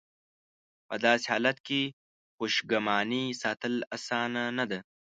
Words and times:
په 0.87 0.95
داسې 1.05 1.25
حالت 1.31 1.57
کې 1.67 1.81
خوشګماني 2.35 3.23
ساتل 3.41 3.73
اسانه 3.95 4.43
نه 4.57 4.65
ده. 4.71 4.79